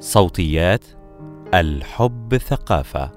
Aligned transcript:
صوتيات 0.00 0.84
الحب 1.54 2.36
ثقافة. 2.36 3.10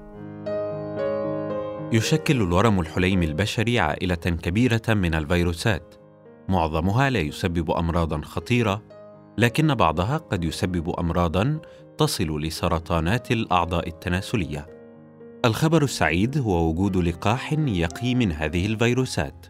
يشكل 1.92 2.42
الورم 2.42 2.80
الحليمي 2.80 3.26
البشري 3.26 3.80
عائلة 3.80 4.14
كبيرة 4.14 4.82
من 4.88 5.14
الفيروسات. 5.14 5.94
معظمها 6.48 7.10
لا 7.10 7.18
يسبب 7.18 7.70
أمراضا 7.70 8.20
خطيرة 8.20 8.82
لكن 9.38 9.74
بعضها 9.74 10.16
قد 10.16 10.44
يسبب 10.44 10.90
أمراضا 10.90 11.60
تصل 11.98 12.40
لسرطانات 12.40 13.30
الأعضاء 13.32 13.88
التناسلية. 13.88 14.66
الخبر 15.44 15.82
السعيد 15.82 16.38
هو 16.38 16.68
وجود 16.68 16.96
لقاح 16.96 17.52
يقي 17.52 18.14
من 18.14 18.32
هذه 18.32 18.66
الفيروسات. 18.66 19.46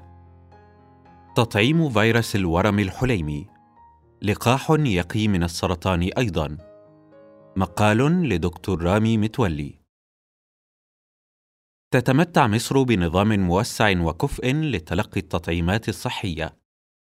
تطعيم 1.36 1.90
فيروس 1.90 2.36
الورم 2.36 2.78
الحليمي. 2.78 3.46
لقاح 4.22 4.70
يقي 4.78 5.28
من 5.28 5.42
السرطان 5.42 6.10
أيضا. 6.18 6.73
مقال 7.56 8.28
لدكتور 8.28 8.82
رامي 8.82 9.18
متولي. 9.18 9.74
تتمتع 11.90 12.46
مصر 12.46 12.82
بنظام 12.82 13.40
موسع 13.40 14.00
وكفء 14.00 14.54
لتلقي 14.54 15.20
التطعيمات 15.20 15.88
الصحية 15.88 16.56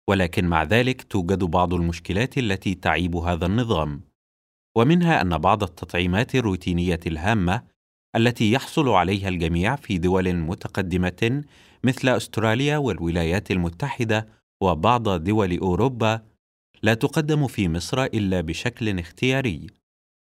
ولكن 0.09 0.45
مع 0.45 0.63
ذلك 0.63 1.03
توجد 1.03 1.45
بعض 1.45 1.75
المشكلات 1.75 2.39
التي 2.39 2.75
تعيب 2.75 3.17
هذا 3.17 3.47
النظام 3.47 4.01
ومنها 4.77 5.21
أن 5.23 5.39
بعض 5.39 5.63
التطعيمات 5.63 6.35
الروتينية 6.35 7.01
الهامة 7.07 7.63
التي 8.17 8.53
يحصل 8.53 8.89
عليها 8.89 9.29
الجميع 9.29 9.77
في 9.77 9.99
دول 9.99 10.35
متقدمة 10.35 11.43
مثل 11.85 12.09
أستراليا 12.09 12.77
والولايات 12.79 13.51
المتحدة 13.51 14.29
وبعض 14.63 15.09
دول 15.09 15.59
أوروبا 15.59 16.23
لا 16.83 16.95
تقدم 16.95 17.47
في 17.47 17.69
مصر 17.69 18.05
إلا 18.05 18.41
بشكل 18.41 18.99
اختياري. 18.99 19.82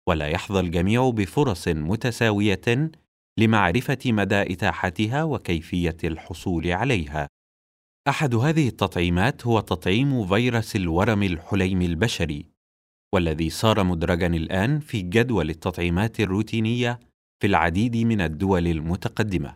ولا 0.10 0.28
يحظى 0.28 0.60
الجميع 0.60 1.10
بفرص 1.10 1.68
متساوية 1.68 2.92
لمعرفة 3.40 4.00
مدى 4.06 4.42
إتاحتها 4.54 5.24
وكيفية 5.24 5.98
الحصول 6.04 6.72
عليها 6.72 7.28
أحد 8.08 8.36
هذه 8.36 8.68
التطعيمات 8.68 9.48
هو 9.48 9.60
تطعيم 9.60 10.28
فيروس 10.28 10.76
الورم 10.76 11.24
الحليمي 11.24 11.86
البشري 11.86 12.46
والذي 13.14 13.50
صار 13.50 13.84
مدرجا 13.84 14.28
الآن 14.28 14.80
في 14.80 15.02
جدول 15.02 15.50
التطعيمات 15.50 16.20
الروتينية 16.20 17.00
في 17.42 17.48
العديد 17.48 17.98
من 17.98 18.22
الدول 18.22 18.68
المتقدمة 18.68 19.56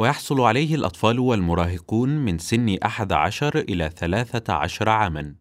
ويحصل 0.00 0.40
عليه 0.40 0.74
الأطفال 0.74 1.18
والمراهقون 1.18 2.08
من 2.08 2.38
سن 2.38 2.78
11 2.82 3.58
إلى 3.58 3.90
13 3.90 4.88
عاماً. 4.88 5.34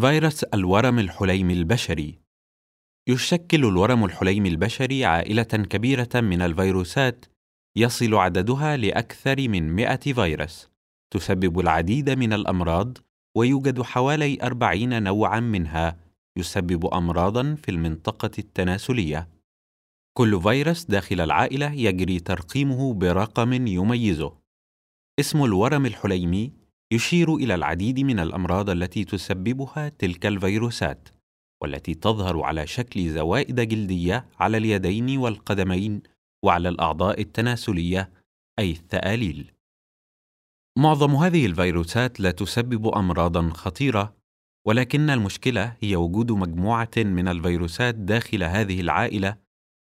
فيروس 0.00 0.44
الورم 0.44 0.98
الحليمي 0.98 1.52
البشري 1.52 2.25
يشكل 3.08 3.64
الورم 3.64 4.04
الحليمي 4.04 4.48
البشري 4.48 5.04
عائلة 5.04 5.42
كبيرة 5.42 6.08
من 6.14 6.42
الفيروسات 6.42 7.24
يصل 7.76 8.14
عددها 8.14 8.76
لأكثر 8.76 9.48
من 9.48 9.72
100 9.72 9.96
فيروس 9.96 10.68
تسبب 11.10 11.60
العديد 11.60 12.10
من 12.10 12.32
الأمراض 12.32 12.98
ويوجد 13.36 13.82
حوالي 13.82 14.38
40 14.42 15.02
نوعاً 15.02 15.40
منها 15.40 15.96
يسبب 16.38 16.86
أمراضاً 16.86 17.54
في 17.54 17.70
المنطقة 17.70 18.30
التناسلية. 18.38 19.28
كل 20.16 20.42
فيروس 20.42 20.84
داخل 20.84 21.20
العائلة 21.20 21.72
يجري 21.72 22.20
ترقيمه 22.20 22.94
برقم 22.94 23.66
يميزه. 23.66 24.32
اسم 25.20 25.44
الورم 25.44 25.86
الحليمي 25.86 26.52
يشير 26.92 27.34
إلى 27.34 27.54
العديد 27.54 28.00
من 28.00 28.20
الأمراض 28.20 28.70
التي 28.70 29.04
تسببها 29.04 29.88
تلك 29.88 30.26
الفيروسات، 30.26 31.08
والتي 31.62 31.94
تظهر 31.94 32.42
على 32.42 32.66
شكل 32.66 33.10
زوائد 33.10 33.60
جلدية 33.60 34.28
على 34.40 34.56
اليدين 34.56 35.18
والقدمين 35.18 36.02
وعلى 36.44 36.68
الأعضاء 36.68 37.20
التناسلية 37.20 38.10
أي 38.58 38.70
الثآليل. 38.70 39.52
معظم 40.78 41.14
هذه 41.14 41.46
الفيروسات 41.46 42.20
لا 42.20 42.30
تسبب 42.30 42.86
أمراضًا 42.86 43.50
خطيرة، 43.50 44.16
ولكن 44.66 45.10
المشكلة 45.10 45.76
هي 45.80 45.96
وجود 45.96 46.32
مجموعة 46.32 46.90
من 46.96 47.28
الفيروسات 47.28 47.94
داخل 47.94 48.42
هذه 48.42 48.80
العائلة 48.80 49.36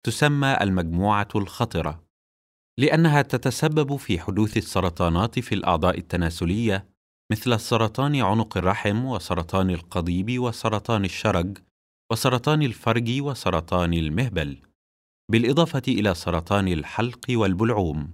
تسمى 0.05 0.57
المجموعة 0.61 1.27
الخطرة 1.35 2.03
لأنها 2.79 3.21
تتسبب 3.21 3.95
في 3.95 4.19
حدوث 4.19 4.57
السرطانات 4.57 5.39
في 5.39 5.55
الأعضاء 5.55 5.97
التناسلية 5.97 6.90
مثل 7.31 7.59
سرطان 7.59 8.21
عنق 8.21 8.57
الرحم 8.57 9.05
وسرطان 9.05 9.69
القضيب 9.69 10.39
وسرطان 10.39 11.05
الشرج 11.05 11.57
وسرطان 12.11 12.61
الفرج 12.61 13.21
وسرطان 13.21 13.93
المهبل 13.93 14.57
بالإضافة 15.31 15.81
إلى 15.87 16.13
سرطان 16.13 16.67
الحلق 16.67 17.25
والبلعوم. 17.29 18.13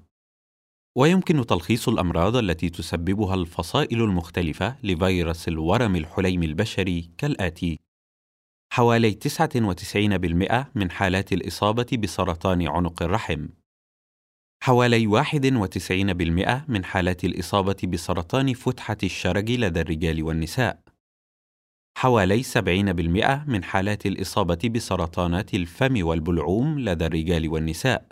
ويمكن 0.97 1.45
تلخيص 1.45 1.87
الأمراض 1.89 2.35
التي 2.35 2.69
تسببها 2.69 3.35
الفصائل 3.35 4.01
المختلفة 4.01 4.75
لفيروس 4.83 5.47
الورم 5.47 5.95
الحليمي 5.95 6.45
البشري 6.45 7.11
كالآتي. 7.17 7.79
حوالي 8.73 9.11
99% 9.13 10.71
من 10.75 10.91
حالات 10.91 11.33
الإصابة 11.33 11.87
بسرطان 12.03 12.67
عنق 12.67 13.03
الرحم. 13.03 13.47
حوالي 14.63 15.07
91% 15.07 16.65
من 16.67 16.85
حالات 16.85 17.23
الإصابة 17.23 17.75
بسرطان 17.83 18.53
فتحة 18.53 18.97
الشرج 19.03 19.51
لدى 19.51 19.81
الرجال 19.81 20.23
والنساء. 20.23 20.79
حوالي 21.97 22.43
70% 22.43 23.45
من 23.47 23.63
حالات 23.63 24.05
الإصابة 24.05 24.69
بسرطانات 24.69 25.53
الفم 25.53 26.05
والبلعوم 26.05 26.79
لدى 26.79 27.05
الرجال 27.05 27.49
والنساء. 27.49 28.07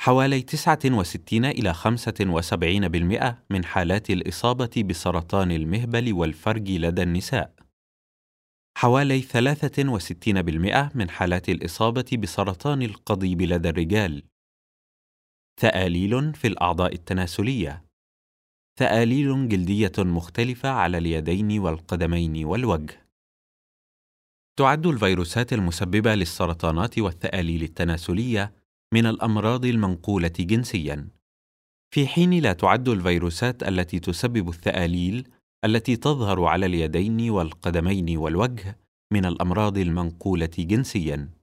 حوالي 0.00 0.42
69 0.42 1.44
إلى 1.44 1.74
75% 1.74 3.44
من 3.50 3.64
حالات 3.64 4.10
الإصابة 4.10 4.84
بسرطان 4.84 5.52
المهبل 5.52 6.12
والفرج 6.12 6.70
لدى 6.70 7.02
النساء. 7.02 7.54
حوالي 8.78 9.22
63% 9.22 10.90
من 10.94 11.10
حالات 11.10 11.48
الإصابة 11.48 12.16
بسرطان 12.18 12.82
القضيب 12.82 13.42
لدى 13.42 13.68
الرجال. 13.68 14.22
ثآليل 15.58 16.34
في 16.34 16.46
الأعضاء 16.46 16.94
التناسلية. 16.94 17.84
ثآليل 18.78 19.48
جلدية 19.48 19.92
مختلفة 19.98 20.68
على 20.68 20.98
اليدين 20.98 21.58
والقدمين 21.58 22.44
والوجه. 22.44 23.08
تعد 24.58 24.86
الفيروسات 24.86 25.52
المسببة 25.52 26.14
للسرطانات 26.14 26.98
والثآليل 26.98 27.62
التناسلية 27.62 28.52
من 28.94 29.06
الأمراض 29.06 29.64
المنقولة 29.64 30.32
جنسياً. 30.38 31.08
في 31.94 32.06
حين 32.06 32.42
لا 32.42 32.52
تعد 32.52 32.88
الفيروسات 32.88 33.62
التي 33.62 34.00
تسبب 34.00 34.48
الثآليل 34.48 35.28
التي 35.64 35.96
تظهر 35.96 36.44
على 36.44 36.66
اليدين 36.66 37.30
والقدمين 37.30 38.16
والوجه 38.16 38.78
من 39.12 39.24
الأمراض 39.24 39.78
المنقولة 39.78 40.50
جنسيا 40.58 41.37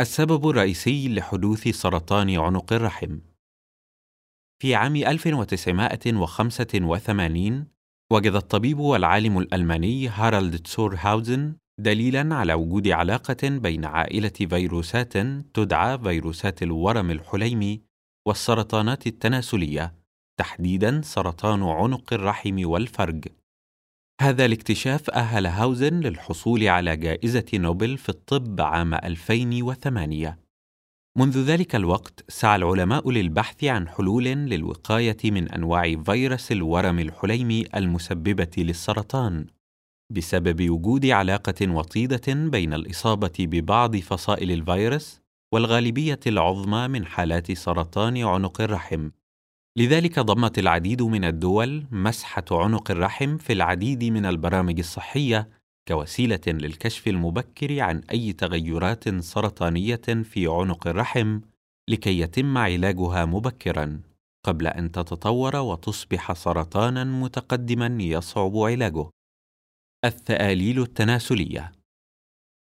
السبب 0.00 0.48
الرئيسي 0.48 1.08
لحدوث 1.08 1.68
سرطان 1.68 2.38
عنق 2.38 2.72
الرحم. 2.72 3.18
في 4.62 4.74
عام 4.74 4.96
1985 4.96 7.66
وجد 8.12 8.34
الطبيب 8.34 8.78
والعالم 8.78 9.38
الألماني 9.38 10.08
هارالد 10.08 10.58
تسورهاوزن 10.58 11.56
دليلا 11.78 12.34
على 12.34 12.54
وجود 12.54 12.88
علاقة 12.88 13.48
بين 13.48 13.84
عائلة 13.84 14.28
فيروسات 14.28 15.12
تدعى 15.54 15.98
فيروسات 15.98 16.62
الورم 16.62 17.10
الحليمي 17.10 17.82
والسرطانات 18.26 19.06
التناسلية 19.06 19.94
تحديدا 20.36 21.02
سرطان 21.02 21.62
عنق 21.62 22.12
الرحم 22.12 22.68
والفرج. 22.68 23.28
هذا 24.20 24.44
الاكتشاف 24.44 25.10
أهل 25.10 25.46
هاوزن 25.46 26.00
للحصول 26.00 26.68
على 26.68 26.96
جائزة 26.96 27.44
نوبل 27.54 27.98
في 27.98 28.08
الطب 28.08 28.60
عام 28.60 28.94
2008 28.94 30.38
منذ 31.18 31.44
ذلك 31.44 31.74
الوقت 31.74 32.24
سعى 32.28 32.56
العلماء 32.56 33.10
للبحث 33.10 33.64
عن 33.64 33.88
حلول 33.88 34.24
للوقاية 34.24 35.16
من 35.24 35.48
أنواع 35.48 35.96
فيروس 35.96 36.52
الورم 36.52 36.98
الحليمي 36.98 37.64
المسببة 37.76 38.50
للسرطان 38.58 39.46
بسبب 40.12 40.70
وجود 40.70 41.06
علاقة 41.06 41.70
وطيدة 41.70 42.34
بين 42.34 42.74
الإصابة 42.74 43.32
ببعض 43.38 43.96
فصائل 43.96 44.50
الفيروس 44.50 45.20
والغالبية 45.54 46.20
العظمى 46.26 46.88
من 46.88 47.06
حالات 47.06 47.52
سرطان 47.52 48.24
عنق 48.24 48.60
الرحم. 48.60 49.10
لذلك 49.78 50.18
ضمت 50.18 50.58
العديد 50.58 51.02
من 51.02 51.24
الدول 51.24 51.86
مسحة 51.90 52.44
عنق 52.50 52.90
الرحم 52.90 53.36
في 53.36 53.52
العديد 53.52 54.04
من 54.04 54.26
البرامج 54.26 54.78
الصحية 54.78 55.48
كوسيلة 55.88 56.40
للكشف 56.46 57.08
المبكر 57.08 57.80
عن 57.80 58.00
أي 58.10 58.32
تغيرات 58.32 59.08
سرطانية 59.08 60.22
في 60.24 60.46
عنق 60.46 60.86
الرحم 60.86 61.40
لكي 61.90 62.20
يتم 62.20 62.58
علاجها 62.58 63.24
مبكرا 63.24 64.00
قبل 64.44 64.66
أن 64.66 64.92
تتطور 64.92 65.56
وتصبح 65.56 66.32
سرطانا 66.32 67.04
متقدما 67.04 67.96
يصعب 68.02 68.56
علاجه. 68.56 69.10
الثآليل 70.04 70.82
التناسلية 70.82 71.72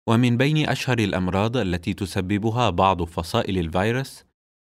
ومن 0.08 0.36
بين 0.36 0.68
أشهر 0.68 0.98
الأمراض 0.98 1.56
التي 1.56 1.94
تسببها 1.94 2.70
بعض 2.70 3.02
فصائل 3.02 3.58
الفيروس 3.58 4.24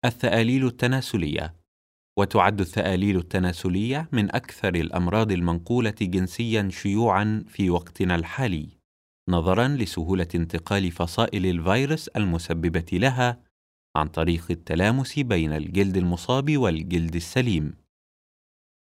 الثآليل 0.04 0.66
التناسلية 0.66 1.65
وتعد 2.18 2.60
الثآليل 2.60 3.16
التناسلية 3.16 4.08
من 4.12 4.34
أكثر 4.34 4.74
الأمراض 4.74 5.32
المنقولة 5.32 5.94
جنسيا 6.00 6.68
شيوعا 6.72 7.44
في 7.48 7.70
وقتنا 7.70 8.14
الحالي 8.14 8.68
نظرا 9.28 9.68
لسهولة 9.68 10.28
انتقال 10.34 10.90
فصائل 10.90 11.46
الفيروس 11.46 12.08
المسببة 12.08 12.86
لها 12.92 13.40
عن 13.96 14.08
طريق 14.08 14.46
التلامس 14.50 15.18
بين 15.18 15.52
الجلد 15.52 15.96
المصاب 15.96 16.56
والجلد 16.56 17.14
السليم. 17.14 17.74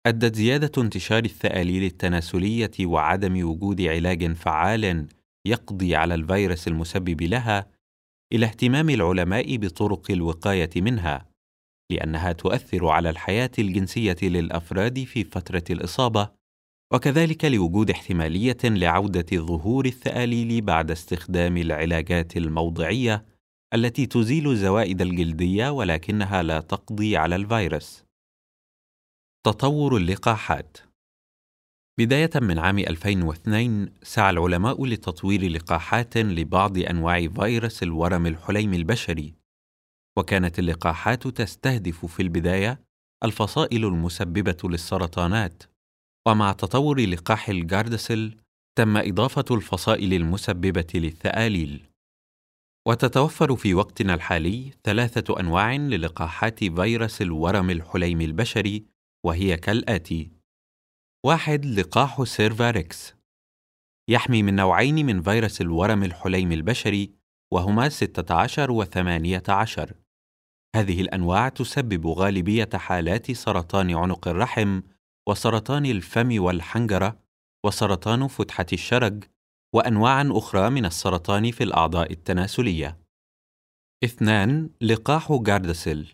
أدت 0.05 0.35
زيادة 0.35 0.81
انتشار 0.81 1.25
الثآليل 1.25 1.83
التناسلية 1.83 2.71
وعدم 2.81 3.49
وجود 3.49 3.81
علاج 3.81 4.33
فعال 4.33 5.07
يقضي 5.45 5.95
على 5.95 6.15
الفيروس 6.15 6.67
المسبب 6.67 7.21
لها 7.21 7.67
إلى 8.33 8.45
اهتمام 8.45 8.89
العلماء 8.89 9.57
بطرق 9.57 10.11
الوقاية 10.11 10.69
منها، 10.75 11.28
لأنها 11.91 12.31
تؤثر 12.31 12.87
على 12.87 13.09
الحياة 13.09 13.51
الجنسية 13.59 14.17
للأفراد 14.23 15.03
في 15.03 15.23
فترة 15.23 15.63
الإصابة، 15.69 16.29
وكذلك 16.93 17.45
لوجود 17.45 17.89
احتمالية 17.89 18.57
لعودة 18.63 19.25
ظهور 19.33 19.85
الثآليل 19.85 20.61
بعد 20.61 20.91
استخدام 20.91 21.57
العلاجات 21.57 22.37
الموضعية 22.37 23.25
التي 23.73 24.05
تزيل 24.05 24.49
الزوائد 24.51 25.01
الجلدية 25.01 25.69
ولكنها 25.69 26.43
لا 26.43 26.59
تقضي 26.59 27.17
على 27.17 27.35
الفيروس. 27.35 28.03
تطور 29.45 29.97
اللقاحات 29.97 30.77
بداية 31.99 32.29
من 32.35 32.59
عام 32.59 32.79
2002 32.79 33.93
سعى 34.03 34.29
العلماء 34.29 34.85
لتطوير 34.85 35.51
لقاحات 35.51 36.17
لبعض 36.17 36.77
أنواع 36.77 37.27
فيروس 37.27 37.83
الورم 37.83 38.25
الحليم 38.27 38.73
البشري 38.73 39.38
وكانت 40.17 40.59
اللقاحات 40.59 41.27
تستهدف 41.27 42.05
في 42.05 42.21
البداية 42.21 42.81
الفصائل 43.23 43.85
المسببة 43.85 44.57
للسرطانات. 44.63 45.63
ومع 46.27 46.51
تطور 46.51 46.99
لقاح 46.99 47.49
الجاردسل 47.49 48.37
تم 48.77 48.97
إضافة 48.97 49.45
الفصائل 49.51 50.13
المسببة 50.13 50.87
للثآليل 50.95 51.85
وتتوفر 52.87 53.55
في 53.55 53.73
وقتنا 53.73 54.13
الحالي 54.13 54.71
ثلاثة 54.83 55.39
أنواع 55.39 55.75
للقاحات 55.75 56.59
فيروس 56.59 57.21
الورم 57.21 57.69
الحليم 57.69 58.21
البشري 58.21 58.85
وهي 59.25 59.57
كالآتي: 59.57 60.31
واحد 61.25 61.65
لقاح 61.65 62.23
سيرفاريكس 62.23 63.15
يحمي 64.09 64.43
من 64.43 64.55
نوعين 64.55 65.05
من 65.05 65.21
فيروس 65.21 65.61
الورم 65.61 66.03
الحليمي 66.03 66.51
البشري 66.51 67.11
وهما 67.53 67.89
16 67.89 68.71
و 68.71 68.83
18 68.83 69.93
هذه 70.75 71.01
الأنواع 71.01 71.49
تسبب 71.49 72.07
غالبية 72.07 72.69
حالات 72.75 73.31
سرطان 73.31 73.95
عنق 73.95 74.27
الرحم 74.27 74.81
وسرطان 75.29 75.85
الفم 75.85 76.43
والحنجرة 76.43 77.19
وسرطان 77.65 78.27
فتحة 78.27 78.65
الشرج 78.73 79.23
وأنواع 79.75 80.21
أخرى 80.21 80.69
من 80.69 80.85
السرطان 80.85 81.51
في 81.51 81.63
الأعضاء 81.63 82.11
التناسلية. 82.11 82.97
اثنان 84.03 84.69
لقاح 84.81 85.33
جاردسل 85.33 86.07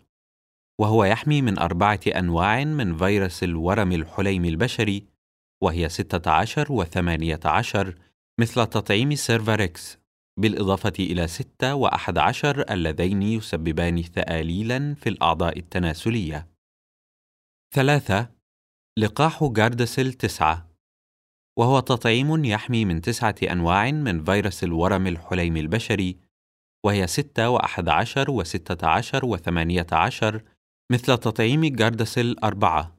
وهو 0.81 1.03
يحمي 1.03 1.41
من 1.41 1.59
أربعة 1.59 1.99
أنواع 2.07 2.63
من 2.63 2.97
فيروس 2.97 3.43
الورم 3.43 3.91
الحليمي 3.91 4.45
البشري 4.45 5.07
وهي 5.63 5.89
16 5.89 6.71
و 6.71 6.83
18 6.83 7.95
مثل 8.39 8.67
تطعيم 8.67 9.15
سيرفاريكس 9.15 9.97
بالإضافة 10.37 10.93
إلى 10.99 11.27
6 11.27 11.75
و 11.75 11.87
11 11.87 12.73
اللذين 12.73 13.21
يسببان 13.21 14.01
ثآليلا 14.01 14.95
في 14.95 15.09
الأعضاء 15.09 15.59
التناسلية. 15.59 16.47
ثلاثة 17.73 18.29
لقاح 18.97 19.43
جاردسل 19.43 20.13
9 20.13 20.69
وهو 21.59 21.79
تطعيم 21.79 22.45
يحمي 22.45 22.85
من 22.85 23.01
تسعة 23.01 23.35
أنواع 23.43 23.91
من 23.91 24.23
فيروس 24.23 24.63
الورم 24.63 25.07
الحليمي 25.07 25.57
البشري 25.57 26.17
وهي 26.85 27.07
6 27.07 27.49
و 27.49 27.57
11 27.57 28.31
و 28.31 28.43
16 28.43 29.25
و 29.25 29.37
18 29.37 30.41
مثل 30.91 31.17
تطعيم 31.17 31.65
جاردسل 31.65 32.35
أربعة 32.43 32.95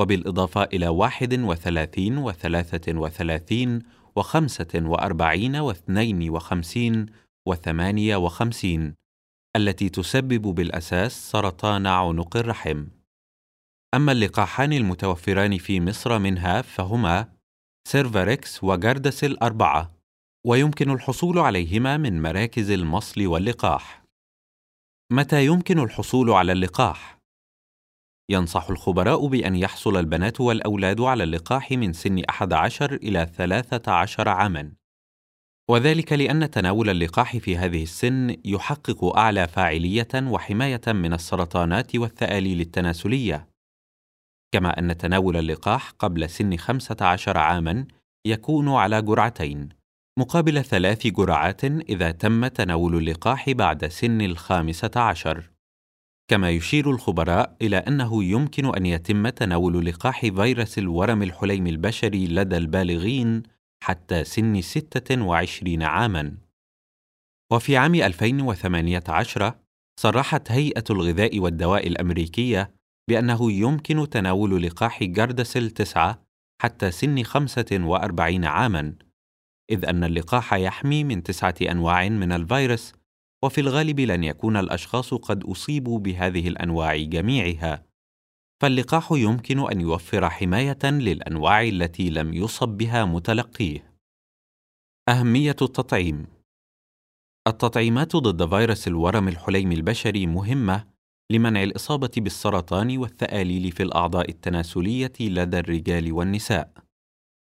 وبالإضافة 0.00 0.62
إلى 0.62 0.88
واحد 0.88 1.40
وثلاثين 1.40 2.18
وثلاثة 2.18 2.98
وثلاثين 2.98 3.82
وخمسة 4.20 4.74
وأربعين 4.74 5.56
واثنين 5.56 6.30
وخمسين 6.30 7.06
وثمانية 7.48 8.16
وخمسين 8.16 8.94
التي 9.56 9.88
تسبب 9.88 10.42
بالأساس 10.42 11.30
سرطان 11.30 11.86
عنق 11.86 12.36
الرحم. 12.36 12.86
أما 13.94 14.12
اللقاحان 14.12 14.72
المتوفران 14.72 15.58
في 15.58 15.80
مصر 15.80 16.18
منها 16.18 16.62
فهما 16.62 17.32
سيرفريكس 17.88 18.64
وجاردسل 18.64 19.36
أربعة 19.42 19.92
ويمكن 20.46 20.90
الحصول 20.90 21.38
عليهما 21.38 21.96
من 21.96 22.22
مراكز 22.22 22.70
المصل 22.70 23.26
واللقاح. 23.26 24.04
متى 25.12 25.46
يمكن 25.46 25.78
الحصول 25.78 26.30
على 26.30 26.52
اللقاح؟ 26.52 27.19
ينصح 28.30 28.70
الخبراء 28.70 29.26
بأن 29.26 29.56
يحصل 29.56 29.96
البنات 29.96 30.40
والأولاد 30.40 31.00
على 31.00 31.24
اللقاح 31.24 31.72
من 31.72 31.92
سن 31.92 32.22
11 32.30 32.94
إلى 32.94 33.26
13 33.36 34.28
عامًا، 34.28 34.72
وذلك 35.70 36.12
لأن 36.12 36.50
تناول 36.50 36.90
اللقاح 36.90 37.36
في 37.36 37.56
هذه 37.56 37.82
السن 37.82 38.36
يحقق 38.44 39.04
أعلى 39.04 39.48
فاعلية 39.48 40.08
وحماية 40.14 40.80
من 40.86 41.12
السرطانات 41.12 41.96
والثآليل 41.96 42.60
التناسلية، 42.60 43.48
كما 44.52 44.78
أن 44.78 44.96
تناول 44.96 45.36
اللقاح 45.36 45.90
قبل 45.90 46.30
سن 46.30 46.56
15 46.56 47.38
عامًا 47.38 47.86
يكون 48.26 48.68
على 48.68 49.02
جرعتين، 49.02 49.68
مقابل 50.18 50.64
ثلاث 50.64 51.06
جرعات 51.06 51.64
إذا 51.64 52.10
تم 52.10 52.46
تناول 52.46 52.96
اللقاح 52.96 53.50
بعد 53.50 53.86
سن 53.86 54.20
الخامسة 54.20 54.90
عشر. 54.96 55.49
كما 56.30 56.50
يشير 56.50 56.90
الخبراء 56.90 57.56
إلى 57.62 57.76
أنه 57.76 58.24
يمكن 58.24 58.76
أن 58.76 58.86
يتم 58.86 59.28
تناول 59.28 59.86
لقاح 59.86 60.20
فيروس 60.20 60.78
الورم 60.78 61.22
الحليم 61.22 61.66
البشري 61.66 62.26
لدى 62.26 62.56
البالغين 62.56 63.42
حتى 63.82 64.24
سن 64.24 64.60
26 64.60 65.82
عامًا. 65.82 66.36
وفي 67.52 67.76
عام 67.76 67.94
2018 67.94 69.54
صرحت 70.00 70.52
هيئة 70.52 70.84
الغذاء 70.90 71.38
والدواء 71.38 71.86
الأمريكية 71.86 72.74
بأنه 73.08 73.52
يمكن 73.52 74.08
تناول 74.10 74.62
لقاح 74.62 75.04
جاردسل 75.04 75.70
9 75.70 76.22
حتى 76.62 76.90
سن 76.90 77.22
45 77.22 78.44
عامًا، 78.44 78.94
إذ 79.70 79.84
أن 79.84 80.04
اللقاح 80.04 80.54
يحمي 80.54 81.04
من 81.04 81.22
تسعة 81.22 81.54
أنواع 81.62 82.08
من 82.08 82.32
الفيروس 82.32 82.99
وفي 83.44 83.60
الغالب 83.60 84.00
لن 84.00 84.24
يكون 84.24 84.56
الأشخاص 84.56 85.14
قد 85.14 85.44
أصيبوا 85.44 85.98
بهذه 85.98 86.48
الأنواع 86.48 86.96
جميعها. 86.96 87.86
فاللقاح 88.62 89.12
يمكن 89.12 89.70
أن 89.70 89.80
يوفر 89.80 90.30
حماية 90.30 90.78
للأنواع 90.84 91.62
التي 91.62 92.10
لم 92.10 92.34
يصب 92.34 92.68
بها 92.68 93.04
متلقيه. 93.04 93.94
أهمية 95.08 95.56
التطعيم. 95.62 96.26
التطعيمات 97.48 98.16
ضد 98.16 98.48
فيروس 98.48 98.88
الورم 98.88 99.28
الحليم 99.28 99.72
البشري 99.72 100.26
مهمة 100.26 100.86
لمنع 101.32 101.62
الإصابة 101.62 102.10
بالسرطان 102.16 102.98
والثاليل 102.98 103.72
في 103.72 103.82
الأعضاء 103.82 104.30
التناسلية 104.30 105.12
لدى 105.20 105.58
الرجال 105.58 106.12
والنساء. 106.12 106.72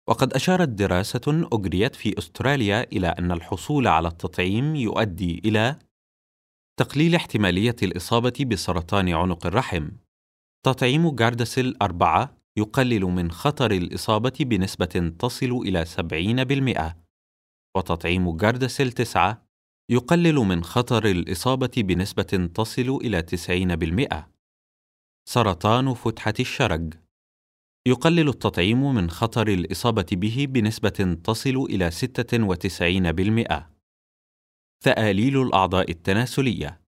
وقد 0.09 0.33
أشارت 0.33 0.69
دراسة 0.69 1.47
أجريت 1.53 1.95
في 1.95 2.17
أستراليا 2.17 2.83
إلى 2.83 3.07
أن 3.07 3.31
الحصول 3.31 3.87
على 3.87 4.07
التطعيم 4.07 4.75
يؤدي 4.75 5.41
إلى 5.45 5.75
تقليل 6.79 7.15
احتمالية 7.15 7.75
الإصابة 7.83 8.45
بسرطان 8.47 9.09
عنق 9.09 9.45
الرحم 9.45 9.89
تطعيم 10.65 11.15
جاردسل 11.15 11.75
4 11.81 12.37
يقلل 12.57 13.01
من 13.01 13.31
خطر 13.31 13.71
الإصابة 13.71 14.33
بنسبة 14.39 15.13
تصل 15.19 15.51
إلى 15.65 15.85
70%، 15.85 16.95
وتطعيم 17.77 18.37
جاردسل 18.37 18.91
9 18.91 19.45
يقلل 19.89 20.35
من 20.35 20.63
خطر 20.63 21.05
الإصابة 21.05 21.71
بنسبة 21.77 22.49
تصل 22.53 22.99
إلى 23.03 23.21
90%. 23.21 24.23
سرطان 25.29 25.93
فتحة 25.93 26.33
الشرج 26.39 26.93
يقلل 27.89 28.29
التطعيم 28.29 28.95
من 28.95 29.09
خطر 29.09 29.47
الإصابة 29.47 30.05
به 30.11 30.45
بنسبة 30.49 31.17
تصل 31.23 31.67
إلى 31.69 31.91
96%. 31.91 33.69
ثآليل 34.83 35.41
الأعضاء 35.41 35.91
التناسلية 35.91 36.81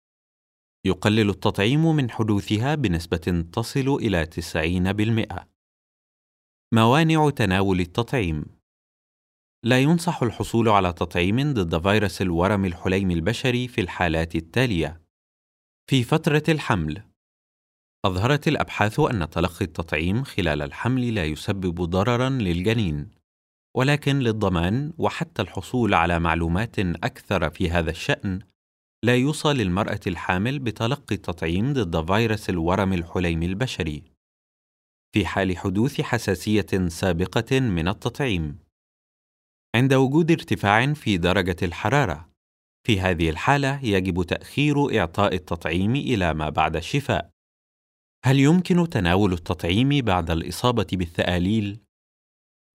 يقلل 0.86 1.30
التطعيم 1.30 1.96
من 1.96 2.12
حدوثها 2.12 2.76
بنسبة 2.76 3.46
تصل 3.54 3.96
إلى 4.02 4.26
90%. 4.26 5.48
موانع 6.74 7.30
تناول 7.30 7.80
التطعيم 7.80 8.46
لا 9.66 9.80
ينصح 9.80 10.24
الحصول 10.24 10.70
على 10.70 10.94
تطعيم 10.94 11.54
ضد 11.54 11.82
فيروس 11.82 12.22
الورم 12.22 12.66
الحليمي 12.66 13.14
البشري 13.14 13.68
في 13.68 13.82
الحالات 13.82 14.36
التالية: 14.36 15.02
في 15.90 16.04
فترة 16.04 16.44
الحمل، 16.50 17.11
أظهرت 18.06 18.48
الأبحاث 18.48 19.00
أن 19.00 19.30
تلقي 19.30 19.66
التطعيم 19.66 20.24
خلال 20.24 20.62
الحمل 20.62 21.16
لا 21.16 21.26
يسبب 21.26 21.82
ضررًا 21.82 22.30
للجنين، 22.30 23.10
ولكن 23.78 24.20
للضمان 24.20 24.94
وحتى 24.98 25.42
الحصول 25.42 25.94
على 25.94 26.20
معلومات 26.20 26.80
أكثر 26.80 27.50
في 27.50 27.70
هذا 27.70 27.92
الشأن، 27.92 28.40
لا 29.04 29.16
يوصى 29.16 29.54
للمرأة 29.54 30.00
الحامل 30.08 30.60
بتلقي 30.60 31.16
التطعيم 31.16 31.74
ضد 31.74 32.06
فيروس 32.08 32.50
الورم 32.50 32.94
الحليمي 32.94 33.46
البشري. 33.46 34.04
في 35.14 35.26
حال 35.26 35.58
حدوث 35.58 36.02
حساسية 36.02 36.88
سابقة 36.88 37.60
من 37.60 37.88
التطعيم. 37.88 38.60
عند 39.76 39.94
وجود 39.94 40.32
ارتفاع 40.32 40.94
في 40.94 41.18
درجة 41.18 41.58
الحرارة، 41.64 42.30
في 42.88 43.02
هذه 43.02 43.30
الحالة 43.30 43.86
يجب 43.86 44.24
تأخير 44.24 45.00
إعطاء 45.00 45.36
التطعيم 45.36 45.96
إلى 45.96 46.34
ما 46.34 46.50
بعد 46.50 46.76
الشفاء. 46.76 47.31
هل 48.24 48.40
يمكن 48.40 48.90
تناول 48.90 49.34
التطعيم 49.34 49.90
بعد 50.06 50.32
الإصابة 50.32 50.88
بالثآليل؟ 50.94 51.80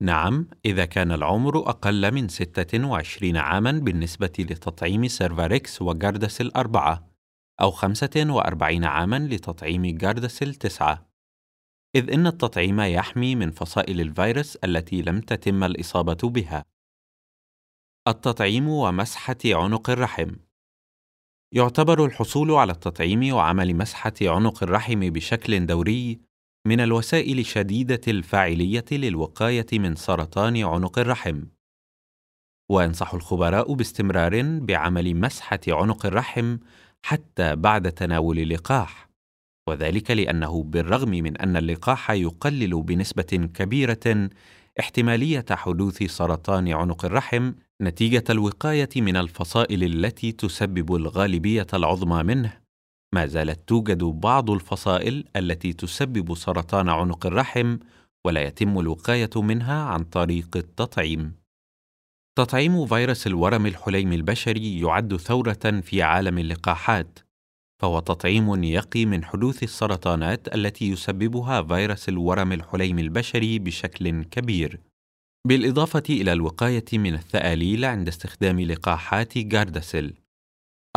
نعم، 0.01 0.49
إذا 0.65 0.85
كان 0.85 1.11
العمر 1.11 1.69
أقل 1.69 2.13
من 2.13 2.27
26 2.27 3.37
عامًا 3.37 3.71
بالنسبة 3.71 4.33
لتطعيم 4.39 5.07
سيرفاريكس 5.07 5.81
وجاردسيل 5.81 6.51
أربعة، 6.51 7.11
أو 7.61 7.71
45 7.71 8.85
عامًا 8.85 9.19
لتطعيم 9.31 9.97
جاردسيل 9.97 10.55
تسعة. 10.55 11.09
إذ 11.95 12.11
إن 12.11 12.27
التطعيم 12.27 12.81
يحمي 12.81 13.35
من 13.35 13.51
فصائل 13.51 14.01
الفيروس 14.01 14.55
التي 14.55 15.01
لم 15.01 15.21
تتم 15.21 15.63
الإصابة 15.63 16.29
بها. 16.29 16.65
التطعيم 18.07 18.67
ومسحة 18.67 19.37
عنق 19.45 19.89
الرحم 19.89 20.35
يعتبر 21.51 22.05
الحصول 22.05 22.51
على 22.51 22.71
التطعيم 22.71 23.33
وعمل 23.33 23.75
مسحة 23.75 24.13
عنق 24.21 24.63
الرحم 24.63 24.99
بشكل 24.99 25.65
دوري 25.65 26.19
من 26.67 26.79
الوسائل 26.79 27.45
شديدة 27.45 28.01
الفاعلية 28.07 28.85
للوقاية 28.91 29.65
من 29.73 29.95
سرطان 29.95 30.63
عنق 30.63 30.99
الرحم. 30.99 31.43
وينصح 32.71 33.13
الخبراء 33.13 33.73
باستمرار 33.73 34.59
بعمل 34.59 35.15
مسحة 35.15 35.59
عنق 35.67 36.05
الرحم 36.05 36.57
حتى 37.05 37.55
بعد 37.55 37.91
تناول 37.91 38.39
اللقاح، 38.39 39.09
وذلك 39.69 40.11
لأنه 40.11 40.63
بالرغم 40.63 41.09
من 41.09 41.37
أن 41.37 41.57
اللقاح 41.57 42.11
يقلل 42.11 42.81
بنسبة 42.83 43.49
كبيرة 43.53 44.29
احتمالية 44.79 45.45
حدوث 45.51 46.03
سرطان 46.03 46.67
عنق 46.67 47.05
الرحم 47.05 47.53
نتيجة 47.81 48.23
الوقاية 48.29 48.89
من 48.95 49.17
الفصائل 49.17 49.83
التي 49.83 50.31
تسبب 50.31 50.95
الغالبية 50.95 51.67
العظمى 51.73 52.23
منه، 52.23 52.53
ما 53.13 53.25
زالت 53.25 53.67
توجد 53.67 54.03
بعض 54.03 54.49
الفصائل 54.49 55.25
التي 55.35 55.73
تسبب 55.73 56.35
سرطان 56.35 56.89
عنق 56.89 57.25
الرحم 57.25 57.77
ولا 58.25 58.41
يتم 58.41 58.79
الوقاية 58.79 59.29
منها 59.35 59.83
عن 59.83 60.03
طريق 60.03 60.57
التطعيم. 60.57 61.33
تطعيم 62.37 62.85
فيروس 62.85 63.27
الورم 63.27 63.65
الحليمي 63.65 64.15
البشري 64.15 64.79
يعد 64.79 65.15
ثورة 65.15 65.81
في 65.83 66.01
عالم 66.01 66.37
اللقاحات، 66.37 67.19
فهو 67.81 67.99
تطعيم 67.99 68.63
يقي 68.63 69.05
من 69.05 69.25
حدوث 69.25 69.63
السرطانات 69.63 70.55
التي 70.55 70.89
يسببها 70.89 71.61
فيروس 71.61 72.09
الورم 72.09 72.51
الحليمي 72.51 73.01
البشري 73.01 73.59
بشكل 73.59 74.23
كبير. 74.23 74.79
بالإضافة 75.47 76.03
إلى 76.09 76.33
الوقاية 76.33 76.85
من 76.93 77.13
الثاليل 77.13 77.85
عند 77.85 78.07
استخدام 78.07 78.59
لقاحات 78.59 79.37
جارداسيل. 79.37 80.13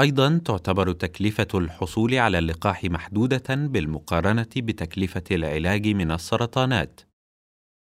أيضا 0.01 0.39
تعتبر 0.45 0.93
تكلفة 0.93 1.49
الحصول 1.55 2.15
على 2.15 2.39
اللقاح 2.39 2.85
محدودة 2.85 3.55
بالمقارنة 3.55 4.49
بتكلفة 4.57 5.25
العلاج 5.31 5.89
من 5.89 6.11
السرطانات. 6.11 7.01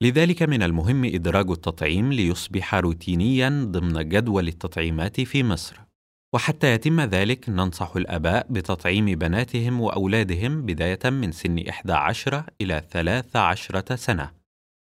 لذلك 0.03 0.43
من 0.43 0.63
المهم 0.63 1.05
إدراج 1.05 1.49
التطعيم 1.49 2.13
ليصبح 2.13 2.75
روتينيا 2.75 3.49
ضمن 3.71 4.09
جدول 4.09 4.47
التطعيمات 4.47 5.21
في 5.21 5.43
مصر. 5.43 5.88
وحتى 6.35 6.73
يتم 6.73 7.01
ذلك 7.01 7.49
ننصح 7.49 7.95
الآباء 7.95 8.47
بتطعيم 8.49 9.05
بناتهم 9.05 9.81
وأولادهم 9.81 10.61
بداية 10.61 11.09
من 11.09 11.31
سن 11.31 11.67
11 11.69 12.43
إلى 12.61 12.83
13 12.91 13.95
سنة 13.95 14.31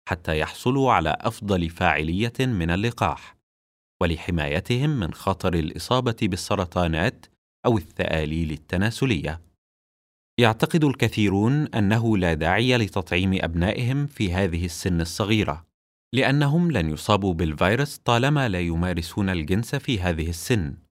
حتى 0.09 0.39
يحصلوا 0.39 0.91
على 0.91 1.17
أفضل 1.19 1.69
فاعلية 1.69 2.33
من 2.39 2.71
اللقاح 2.71 3.37
ولحمايتهم 4.01 4.89
من 4.89 5.13
خطر 5.13 5.53
الإصابة 5.53 6.15
بالسرطانات 6.21 7.25
أو 7.65 7.77
الثآليل 7.77 8.51
التناسلية. 8.51 9.41
يعتقد 10.39 10.83
الكثيرون 10.83 11.67
أنه 11.67 12.17
لا 12.17 12.33
داعي 12.33 12.77
لتطعيم 12.77 13.39
أبنائهم 13.41 14.07
في 14.07 14.33
هذه 14.33 14.65
السن 14.65 15.01
الصغيرة، 15.01 15.65
لأنهم 16.13 16.71
لن 16.71 16.89
يصابوا 16.89 17.33
بالفيروس 17.33 17.97
طالما 17.97 18.49
لا 18.49 18.59
يمارسون 18.59 19.29
الجنس 19.29 19.75
في 19.75 19.99
هذه 19.99 20.29
السن. 20.29 20.86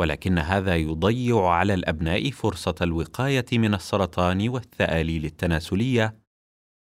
ولكن 0.00 0.38
هذا 0.38 0.76
يضيع 0.76 1.48
على 1.48 1.74
الأبناء 1.74 2.30
فرصة 2.30 2.74
الوقاية 2.82 3.44
من 3.52 3.74
السرطان 3.74 4.48
والثأليل 4.48 5.24
التناسلية 5.24 6.16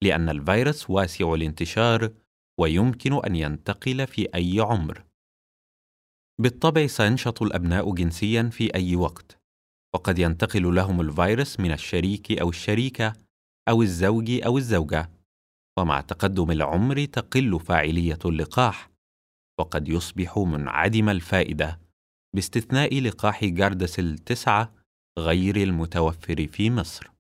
لأن 0.04 0.30
الفيروس 0.30 0.90
واسع 0.90 1.34
الانتشار 1.34 2.12
ويمكن 2.60 3.14
أن 3.26 3.36
ينتقل 3.36 4.08
في 4.08 4.28
أي 4.36 4.60
عمر. 4.60 5.04
بالطبع 6.40 6.88
سينشط 6.88 7.42
الأبناء 7.42 7.94
جنسيا 7.94 8.44
في 8.44 8.76
أي 8.76 8.96
وقت 8.96 9.40
وقد 9.96 10.20
ينتقل 10.20 10.76
لهم 10.76 11.02
الفيروس 11.02 11.60
من 11.60 11.72
الشريك 11.72 12.32
أو 12.32 12.50
الشريكة 12.50 13.14
أو 13.70 13.82
الزوج 13.82 14.42
أو 14.46 14.58
الزوجة 14.58 15.10
ومع 15.78 16.02
تقدم 16.02 16.52
العمر 16.52 17.06
تقل 17.06 17.60
فاعلية 17.60 18.20
اللقاح 18.26 18.90
وقد 19.60 19.90
يصبح 19.90 20.38
منعدم 20.38 21.10
الفائدة. 21.10 21.83
باستثناء 22.34 23.00
لقاح 23.00 23.46
جاردسل 23.46 24.18
9 24.18 24.74
غير 25.20 25.56
المتوفر 25.56 26.48
في 26.48 26.72
مصر. 26.72 27.13